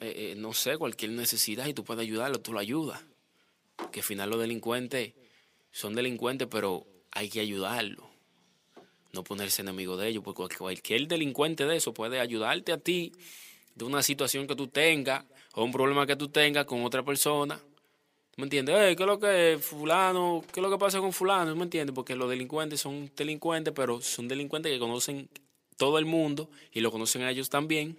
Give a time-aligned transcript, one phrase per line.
[0.00, 3.02] Eh, eh, no sé, cualquier necesidad y tú puedes ayudarlo, tú lo ayudas.
[3.90, 5.14] Que al final los delincuentes
[5.70, 8.08] son delincuentes, pero hay que ayudarlo.
[9.12, 13.12] No ponerse enemigo de ellos, porque cualquier delincuente de eso puede ayudarte a ti
[13.74, 17.60] de una situación que tú tengas o un problema que tú tengas con otra persona.
[18.36, 18.74] ¿Me entiendes?
[18.78, 20.42] Eh, ¿Qué lo que es fulano?
[20.52, 21.54] ¿Qué es lo que pasa con fulano?
[21.54, 21.94] ¿Me entiendes?
[21.94, 25.28] Porque los delincuentes son delincuentes, pero son delincuentes que conocen
[25.76, 27.98] todo el mundo y lo conocen a ellos también.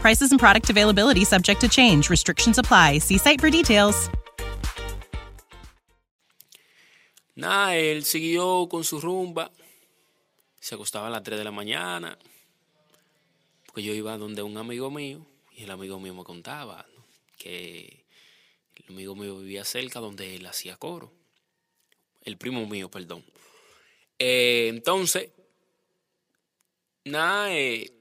[0.00, 2.10] Prices and product availability subject to change.
[2.10, 2.98] Restrictions apply.
[2.98, 4.10] See site for details.
[7.36, 9.52] Nada, él siguió con su rumba.
[10.60, 12.18] Se acostaba a las 3 de la mañana.
[13.66, 15.24] Porque yo iba donde un amigo mío.
[15.54, 17.04] Y el amigo mío me contaba ¿no?
[17.36, 18.04] que
[18.74, 21.12] el amigo mío vivía cerca donde él hacía coro.
[22.22, 23.24] El primo mío, perdón.
[24.18, 25.30] Eh, entonces,
[27.04, 27.92] nada, eh,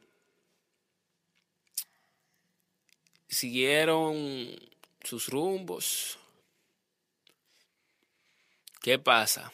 [3.38, 4.50] siguieron
[5.04, 6.18] sus rumbos.
[8.82, 9.54] ¿Qué pasa?